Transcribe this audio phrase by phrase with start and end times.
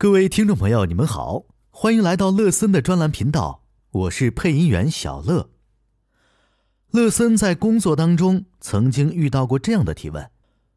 [0.00, 5.50] 各位听众朋友，你们好，欢迎来到乐森的专栏频道，我是配音员小乐。
[6.92, 10.30] 乐森在工作当中曾经遇到过这样的提问：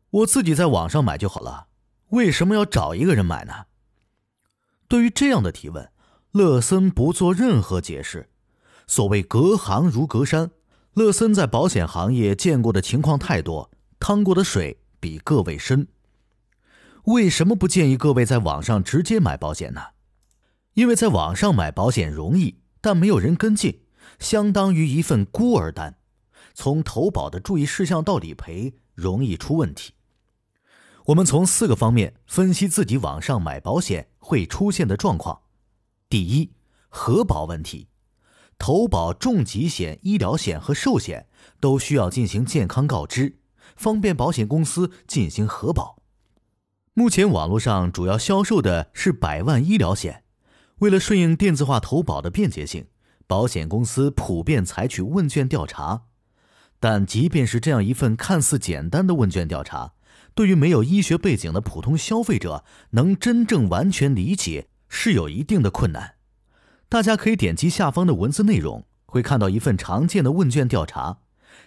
[0.10, 1.68] 我自己在网上买就好了，
[2.10, 3.54] 为什么要找一个人买呢？
[4.88, 5.92] 对于这样的提问，
[6.32, 8.28] 乐森不做任何解释。
[8.88, 10.50] 所谓隔行如隔山，
[10.96, 13.70] 乐森在保险行业见过的情况太多，
[14.00, 15.88] 趟过的水比各位深。
[17.06, 19.82] 为什么不建议各位在网上直接买保险呢？
[20.74, 23.82] 因为在网上买保险容易，但没有人跟进，
[24.20, 25.98] 相当于一份孤儿单。
[26.54, 29.94] 从投保的注意事项到理赔，容易出问题。
[31.06, 35.42] 我们从四个方面分析自己网上买保险会出现的状况：
[36.08, 36.52] 第一，
[36.90, 37.88] 核保问题。
[38.60, 41.28] 投保重疾险、医疗险和寿险
[41.60, 43.40] 都需要进行健康告知，
[43.76, 46.01] 方便保险公司进行核保。
[46.94, 50.26] 目前网络上主要销售的是百万医疗险，
[50.80, 52.88] 为了顺应电子化投保的便捷性，
[53.26, 56.02] 保险公司普遍采取问卷调查。
[56.82, 59.94] 但即便是这样一份看似简单的问卷调查，
[60.36, 66.16] 对于没有医学背景的普通消费者，能真正完全理解是有一定的困难。
[66.90, 71.20] 大家可以点击下方的文字内容，会看到一份常见的问卷调查，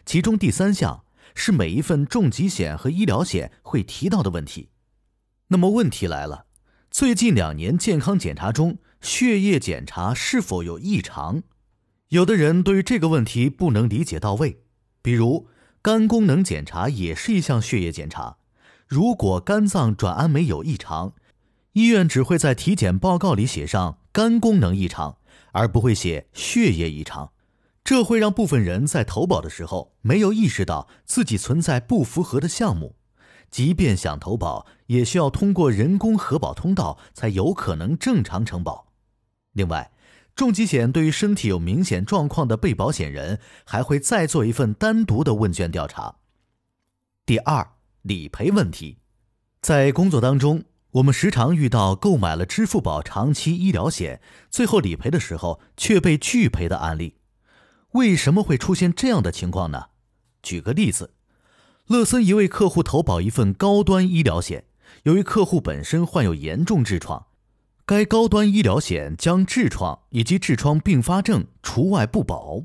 [0.04, 4.68] 其中第三项是每一份重疾险和医疗险会提到的问题。
[5.48, 6.46] 那么问题来了，
[6.90, 11.42] 最近两年健康检查中，血液检查是否有异常？
[12.08, 14.62] 有的人对于这个问题不能理解到位，
[15.02, 15.48] 比如
[15.82, 18.38] 肝功能检查也是一项血液检查，
[18.86, 21.14] 如果肝脏转氨酶有异常，
[21.72, 23.98] 医院只会在体检报告里写上。
[24.14, 25.18] 肝功能异常，
[25.50, 27.32] 而不会写血液异常，
[27.82, 32.94] 这会让部分人在投保的时候没有意识到自己存在不符合的项目，
[33.54, 38.92] 即便想投保，也需要通过人工核保通道才有可能正常承保。
[39.52, 39.92] 另外，
[40.34, 46.16] 重疾险对于身体有明显状况的被保险人，还会再做一份单独的问卷调查。
[47.24, 47.64] 第二，
[48.02, 48.98] 理赔问题，
[49.60, 50.64] 在工作当中。
[50.94, 57.18] 我们时常遇到购买了支付宝长期医疗险，最后理赔的时候却被拒赔的案例。
[57.92, 59.90] 为什么会出现这样的情况呢？
[60.42, 61.13] 举个例子，
[61.88, 64.64] 乐森一位客户投保一份高端医疗险，
[65.02, 67.26] 由于客户本身患有严重痔疮，
[67.84, 72.62] 该高端医疗险将痔疮以及痔疮并发症除外不保。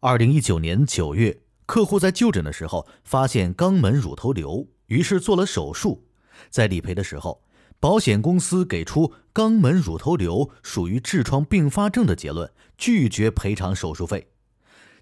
[0.00, 6.04] 二零一九年九月，客户在就诊的时候发现肛门乳头瘤，于是做了手术。
[6.50, 7.42] 在理赔的时候，
[7.80, 14.28] 保险公司给出肛门乳头瘤属于痔疮并发症的结论，拒绝赔偿手术费。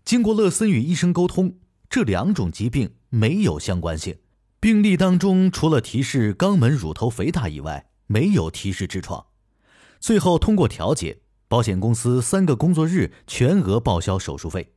[0.05, 1.57] 经过乐森与医生沟通，
[1.91, 4.17] 这两种疾病没有相关性，
[4.59, 9.27] 病历当中除了提示肛门乳头肥大以外，没有提示痔疮。
[10.01, 14.73] 最后通过调解，保险公司三个工作日全额报销手术费。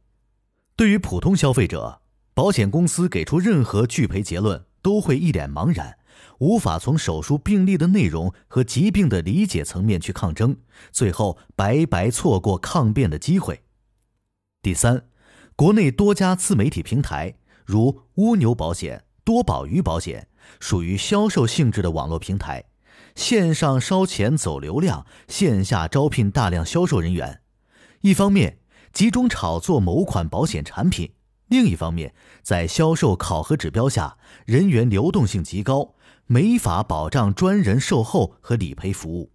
[0.76, 2.02] 对于普通消费者，
[2.34, 5.98] 保险公司给出任何拒赔结论都会一脸茫然。
[6.40, 10.58] 无法从手术病例的内容和疾病的理解层面去抗争，
[10.92, 13.62] 最后白白错过抗辩的机会。
[14.62, 15.06] 第三，
[15.56, 20.28] 国内多家自媒体平台，如蜗牛保险、多宝鱼保险，
[20.60, 22.64] 属于销售性质的网络平台，
[23.16, 27.42] 线上烧钱走流量，线下招聘大量销售人员。
[28.02, 28.60] 一方面
[28.94, 31.12] 集中炒作某款保险产品，
[31.48, 35.96] 另一方面在销售考核指标下，人员流动性极高。
[36.28, 39.32] 没法保障专人售后和理赔服务。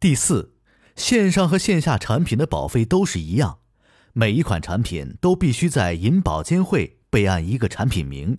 [0.00, 0.54] 第四，
[0.94, 3.58] 线上和线下产品的保费都是一样，
[4.14, 8.36] 每一款产品都必须在银保监会备案一个产品名。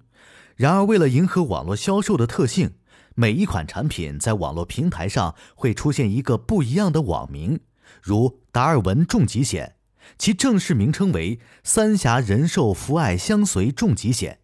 [0.55, 2.75] 然而，为了迎合网络销售的特性，
[3.15, 7.59] 每一款产品在网络平台上会出现一个不一样的网名，
[8.03, 9.77] 如达尔文重疾险，
[10.19, 14.41] 其正式名称为三峡人寿福爱相随重疾险。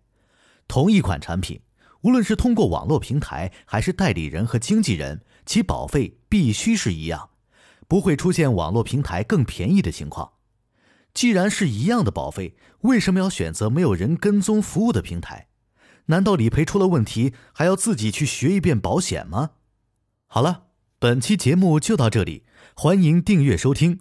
[0.67, 1.61] 同一款产品。
[2.01, 7.29] 无论是通过网络平台，还是代理人和经纪人，其保费必须是一样，
[7.87, 10.31] 不会出现网络平台更便宜的情况。
[11.13, 15.47] 既然是一样的保费，为什么要选择没有人跟踪服务的平台？
[16.07, 19.51] 难道理赔出了问题还要自己去学一遍保险吗？
[20.27, 20.63] 好了，
[20.99, 22.43] 本期节目就到这里，
[22.75, 23.99] 欢迎订阅收听。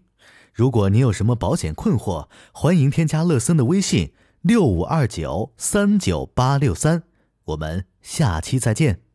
[0.52, 7.04] 如果您有什么保险困惑，欢迎添加乐森的微信六五二九三九八六三。
[7.44, 9.11] 我们下期再见。